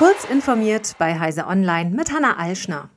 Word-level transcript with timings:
Kurz 0.00 0.24
informiert 0.24 0.94
bei 0.96 1.18
Heise 1.18 1.46
Online 1.46 1.90
mit 1.90 2.10
Hanna 2.10 2.38
Alschner. 2.38 2.88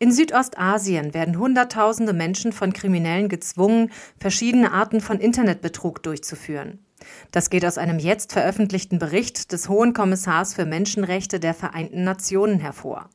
In 0.00 0.10
Südostasien 0.10 1.14
werden 1.14 1.38
Hunderttausende 1.38 2.12
Menschen 2.12 2.50
von 2.50 2.72
Kriminellen 2.72 3.28
gezwungen, 3.28 3.92
verschiedene 4.18 4.72
Arten 4.72 5.00
von 5.00 5.20
Internetbetrug 5.20 6.02
durchzuführen. 6.02 6.84
Das 7.30 7.50
geht 7.50 7.64
aus 7.64 7.78
einem 7.78 8.00
jetzt 8.00 8.32
veröffentlichten 8.32 8.98
Bericht 8.98 9.52
des 9.52 9.68
Hohen 9.68 9.92
Kommissars 9.92 10.54
für 10.54 10.66
Menschenrechte 10.66 11.38
der 11.38 11.54
Vereinten 11.54 12.02
Nationen 12.02 12.58
hervor. 12.58 13.10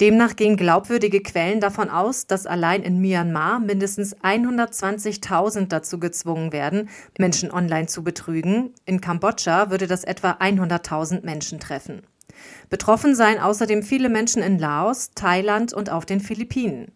Demnach 0.00 0.36
gehen 0.36 0.56
glaubwürdige 0.56 1.22
Quellen 1.22 1.60
davon 1.60 1.90
aus, 1.90 2.28
dass 2.28 2.46
allein 2.46 2.84
in 2.84 3.00
Myanmar 3.00 3.58
mindestens 3.58 4.16
120.000 4.18 5.66
dazu 5.66 5.98
gezwungen 5.98 6.52
werden, 6.52 6.90
Menschen 7.18 7.50
online 7.50 7.88
zu 7.88 8.04
betrügen. 8.04 8.72
In 8.84 9.00
Kambodscha 9.00 9.70
würde 9.70 9.88
das 9.88 10.04
etwa 10.04 10.30
100.000 10.30 11.24
Menschen 11.24 11.58
treffen. 11.58 12.02
Betroffen 12.68 13.14
seien 13.14 13.38
außerdem 13.38 13.82
viele 13.82 14.08
Menschen 14.08 14.42
in 14.42 14.58
Laos, 14.58 15.10
Thailand 15.14 15.72
und 15.72 15.90
auf 15.90 16.06
den 16.06 16.20
Philippinen. 16.20 16.92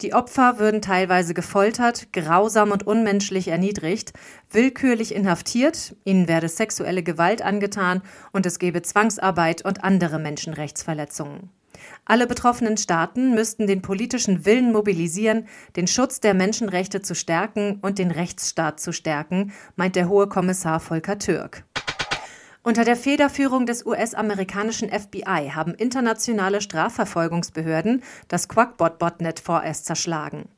Die 0.00 0.12
Opfer 0.12 0.58
würden 0.58 0.82
teilweise 0.82 1.34
gefoltert, 1.34 2.12
grausam 2.12 2.72
und 2.72 2.86
unmenschlich 2.86 3.48
erniedrigt, 3.48 4.12
willkürlich 4.50 5.14
inhaftiert, 5.14 5.94
ihnen 6.04 6.26
werde 6.26 6.48
sexuelle 6.48 7.02
Gewalt 7.02 7.42
angetan 7.42 8.02
und 8.32 8.44
es 8.46 8.58
gebe 8.58 8.82
Zwangsarbeit 8.82 9.64
und 9.64 9.84
andere 9.84 10.18
Menschenrechtsverletzungen. 10.18 11.50
Alle 12.04 12.26
betroffenen 12.26 12.76
Staaten 12.76 13.34
müssten 13.34 13.66
den 13.66 13.82
politischen 13.82 14.44
Willen 14.44 14.72
mobilisieren, 14.72 15.46
den 15.76 15.86
Schutz 15.86 16.20
der 16.20 16.34
Menschenrechte 16.34 17.02
zu 17.02 17.14
stärken 17.14 17.78
und 17.82 17.98
den 17.98 18.10
Rechtsstaat 18.10 18.80
zu 18.80 18.92
stärken, 18.92 19.52
meint 19.76 19.96
der 19.96 20.08
hohe 20.08 20.28
Kommissar 20.28 20.80
Volker 20.80 21.18
Türk. 21.18 21.64
Unter 22.66 22.86
der 22.86 22.96
Federführung 22.96 23.66
des 23.66 23.84
US-amerikanischen 23.84 24.88
FBI 24.88 25.50
haben 25.54 25.74
internationale 25.74 26.62
Strafverfolgungsbehörden 26.62 28.02
das 28.28 28.48
Quackbot-Botnet 28.48 29.38
vorerst 29.38 29.84
zerschlagen. 29.84 30.48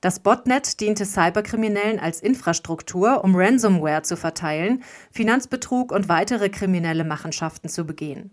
Das 0.00 0.20
Botnet 0.20 0.78
diente 0.78 1.04
Cyberkriminellen 1.04 1.98
als 1.98 2.20
Infrastruktur, 2.20 3.24
um 3.24 3.34
Ransomware 3.34 4.02
zu 4.02 4.16
verteilen, 4.16 4.84
Finanzbetrug 5.10 5.90
und 5.90 6.08
weitere 6.08 6.48
kriminelle 6.48 7.02
Machenschaften 7.02 7.68
zu 7.68 7.84
begehen. 7.84 8.30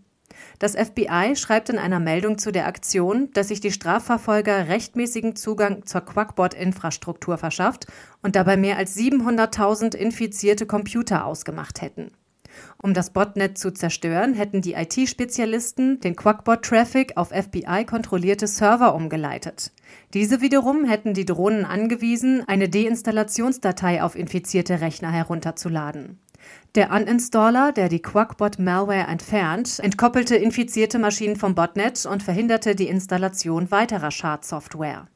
Das 0.59 0.75
FBI 0.75 1.35
schreibt 1.35 1.69
in 1.69 1.79
einer 1.79 1.99
Meldung 1.99 2.37
zu 2.37 2.51
der 2.51 2.67
Aktion, 2.67 3.31
dass 3.33 3.47
sich 3.47 3.59
die 3.59 3.71
Strafverfolger 3.71 4.67
rechtmäßigen 4.67 5.35
Zugang 5.35 5.83
zur 5.87 6.01
Quackbot-Infrastruktur 6.01 7.39
verschafft 7.39 7.87
und 8.21 8.35
dabei 8.35 8.55
mehr 8.55 8.77
als 8.77 8.95
700.000 8.95 9.95
infizierte 9.95 10.67
Computer 10.67 11.25
ausgemacht 11.25 11.81
hätten. 11.81 12.11
Um 12.81 12.93
das 12.93 13.09
Botnet 13.09 13.57
zu 13.57 13.71
zerstören, 13.71 14.33
hätten 14.33 14.61
die 14.61 14.73
IT-Spezialisten 14.73 15.99
den 15.99 16.15
Quackbot-Traffic 16.15 17.17
auf 17.17 17.29
FBI-kontrollierte 17.29 18.47
Server 18.47 18.95
umgeleitet. 18.95 19.71
Diese 20.13 20.41
wiederum 20.41 20.85
hätten 20.85 21.13
die 21.13 21.25
Drohnen 21.25 21.65
angewiesen, 21.65 22.43
eine 22.47 22.69
Deinstallationsdatei 22.69 24.03
auf 24.03 24.15
infizierte 24.15 24.81
Rechner 24.81 25.11
herunterzuladen. 25.11 26.19
Der 26.75 26.91
Uninstaller, 26.91 27.71
der 27.71 27.89
die 27.89 28.01
Quackbot-Malware 28.01 29.07
entfernt, 29.07 29.79
entkoppelte 29.79 30.35
infizierte 30.35 30.99
Maschinen 30.99 31.37
vom 31.37 31.55
Botnet 31.55 32.05
und 32.05 32.21
verhinderte 32.21 32.75
die 32.75 32.87
Installation 32.87 33.71
weiterer 33.71 34.11
Schadsoftware. 34.11 35.07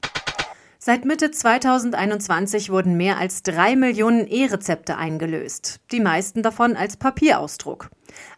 Seit 0.82 1.04
Mitte 1.04 1.30
2021 1.30 2.70
wurden 2.70 2.96
mehr 2.96 3.18
als 3.18 3.44
drei 3.44 3.76
Millionen 3.76 4.26
E-Rezepte 4.26 4.96
eingelöst, 4.96 5.82
die 5.92 6.00
meisten 6.00 6.42
davon 6.42 6.78
als 6.78 6.96
Papierausdruck. 6.96 7.90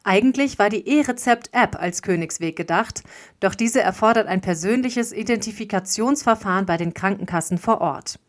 Eigentlich 0.03 0.58
war 0.58 0.70
die 0.70 0.88
E-Rezept-App 0.88 1.80
als 1.80 2.02
Königsweg 2.02 2.56
gedacht, 2.56 3.03
doch 3.42 3.53
diese 3.53 3.81
erfordert 3.81 4.28
ein 4.28 4.42
persönliches 4.42 5.14
Identifikationsverfahren 5.14 6.66
bei 6.66 6.78
den 6.78 6.95
Krankenkassen 6.95 7.59
vor 7.59 7.80
Ort. 7.80 8.20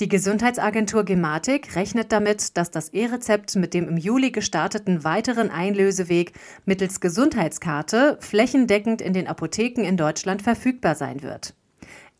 Die 0.00 0.10
Gesundheitsagentur 0.10 1.04
Gematik 1.04 1.76
rechnet 1.76 2.12
damit, 2.12 2.58
dass 2.58 2.70
das 2.70 2.90
E-Rezept 2.90 3.56
mit 3.56 3.72
dem 3.72 3.88
im 3.88 3.96
Juli 3.96 4.32
gestarteten 4.32 5.02
weiteren 5.02 5.50
Einlöseweg 5.50 6.34
mittels 6.66 7.00
Gesundheitskarte 7.00 8.18
flächendeckend 8.20 9.00
in 9.00 9.14
den 9.14 9.26
Apotheken 9.26 9.80
in 9.80 9.96
Deutschland 9.96 10.42
verfügbar 10.42 10.94
sein 10.94 11.22
wird. 11.22 11.54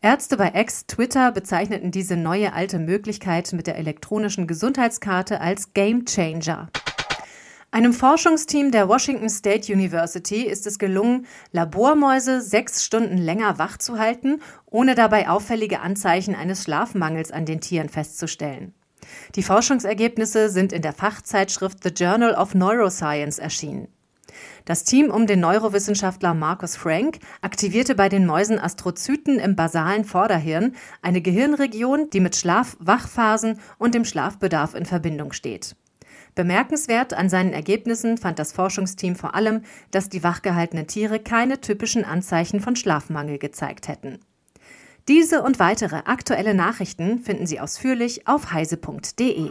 Ärzte 0.02 0.36
bei 0.36 0.48
Ex 0.48 0.86
Twitter 0.86 1.32
bezeichneten 1.32 1.90
diese 1.90 2.16
neue 2.16 2.52
alte 2.52 2.78
Möglichkeit 2.78 3.52
mit 3.52 3.66
der 3.66 3.76
elektronischen 3.76 4.46
Gesundheitskarte 4.46 5.40
als 5.40 5.72
Game 5.72 6.04
Changer. 6.04 6.68
Einem 7.70 7.92
Forschungsteam 7.92 8.70
der 8.70 8.88
Washington 8.88 9.28
State 9.28 9.72
University 9.72 10.42
ist 10.42 10.66
es 10.66 10.78
gelungen, 10.78 11.26
Labormäuse 11.50 12.40
sechs 12.40 12.84
Stunden 12.84 13.18
länger 13.18 13.58
wach 13.58 13.78
zu 13.78 13.98
halten, 13.98 14.40
ohne 14.66 14.94
dabei 14.94 15.28
auffällige 15.28 15.80
Anzeichen 15.80 16.34
eines 16.34 16.62
Schlafmangels 16.62 17.32
an 17.32 17.44
den 17.44 17.60
Tieren 17.60 17.88
festzustellen. 17.88 18.74
Die 19.34 19.42
Forschungsergebnisse 19.42 20.48
sind 20.50 20.72
in 20.72 20.82
der 20.82 20.92
Fachzeitschrift 20.92 21.82
The 21.82 21.90
Journal 21.90 22.34
of 22.34 22.54
Neuroscience 22.54 23.38
erschienen. 23.38 23.88
Das 24.64 24.84
Team 24.84 25.10
um 25.10 25.26
den 25.26 25.40
Neurowissenschaftler 25.40 26.34
Marcus 26.34 26.76
Frank 26.76 27.18
aktivierte 27.40 27.94
bei 27.94 28.08
den 28.08 28.26
Mäusen 28.26 28.58
Astrozyten 28.58 29.38
im 29.38 29.56
basalen 29.56 30.04
Vorderhirn, 30.04 30.74
eine 31.02 31.20
Gehirnregion, 31.20 32.10
die 32.10 32.20
mit 32.20 32.36
Schlaf-Wachphasen 32.36 33.60
und 33.78 33.94
dem 33.94 34.04
Schlafbedarf 34.04 34.74
in 34.74 34.86
Verbindung 34.86 35.32
steht. 35.32 35.76
Bemerkenswert 36.34 37.14
an 37.14 37.30
seinen 37.30 37.54
Ergebnissen 37.54 38.18
fand 38.18 38.38
das 38.38 38.52
Forschungsteam 38.52 39.16
vor 39.16 39.34
allem, 39.34 39.62
dass 39.90 40.10
die 40.10 40.22
wachgehaltenen 40.22 40.86
Tiere 40.86 41.18
keine 41.18 41.60
typischen 41.60 42.04
Anzeichen 42.04 42.60
von 42.60 42.76
Schlafmangel 42.76 43.38
gezeigt 43.38 43.88
hätten. 43.88 44.18
Diese 45.08 45.42
und 45.42 45.58
weitere 45.58 46.02
aktuelle 46.04 46.52
Nachrichten 46.52 47.20
finden 47.20 47.46
Sie 47.46 47.60
ausführlich 47.60 48.26
auf 48.26 48.52
heise.de. 48.52 49.50